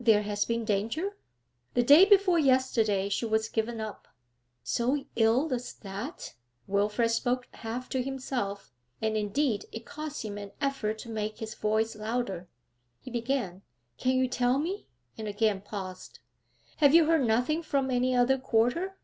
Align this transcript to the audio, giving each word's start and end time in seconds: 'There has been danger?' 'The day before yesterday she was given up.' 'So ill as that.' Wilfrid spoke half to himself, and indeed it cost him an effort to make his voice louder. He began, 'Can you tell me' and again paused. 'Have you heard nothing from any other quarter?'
'There 0.00 0.22
has 0.22 0.46
been 0.46 0.64
danger?' 0.64 1.18
'The 1.74 1.82
day 1.82 2.06
before 2.06 2.38
yesterday 2.38 3.10
she 3.10 3.26
was 3.26 3.50
given 3.50 3.78
up.' 3.78 4.08
'So 4.62 5.04
ill 5.16 5.52
as 5.52 5.74
that.' 5.74 6.32
Wilfrid 6.66 7.10
spoke 7.10 7.46
half 7.52 7.90
to 7.90 8.02
himself, 8.02 8.72
and 9.02 9.18
indeed 9.18 9.66
it 9.72 9.84
cost 9.84 10.24
him 10.24 10.38
an 10.38 10.52
effort 10.62 10.96
to 11.00 11.10
make 11.10 11.40
his 11.40 11.52
voice 11.54 11.94
louder. 11.94 12.48
He 13.02 13.10
began, 13.10 13.60
'Can 13.98 14.14
you 14.16 14.28
tell 14.28 14.58
me' 14.58 14.86
and 15.18 15.28
again 15.28 15.60
paused. 15.60 16.20
'Have 16.78 16.94
you 16.94 17.04
heard 17.04 17.26
nothing 17.26 17.62
from 17.62 17.90
any 17.90 18.14
other 18.14 18.38
quarter?' 18.38 18.94